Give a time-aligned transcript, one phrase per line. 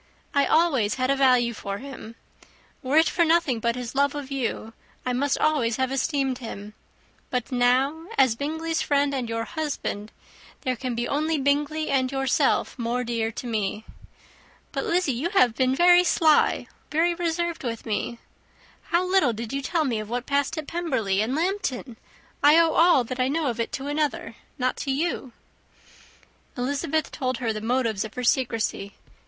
[0.33, 2.15] I always had a value for him.
[2.81, 4.73] Were it for nothing but his love of you,
[5.05, 6.73] I must always have esteemed him;
[7.29, 10.11] but now, as Bingley's friend and your husband,
[10.61, 13.85] there can be only Bingley and yourself more dear to me.
[14.71, 18.17] But, Lizzy, you have been very sly, very reserved with me.
[18.85, 21.95] How little did you tell me of what passed at Pemberley and Lambton!
[22.41, 25.31] I owe all that I know of it to another, not to you."
[26.57, 28.95] Elizabeth told her the motives of her secrecy.